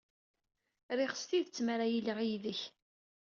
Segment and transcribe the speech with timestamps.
[0.97, 2.61] Riɣ s tidet mi ara iliɣ yid-k.